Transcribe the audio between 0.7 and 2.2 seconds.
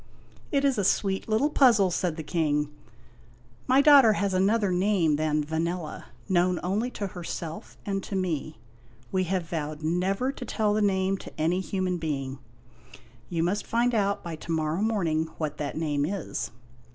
a sweet little puzzle," said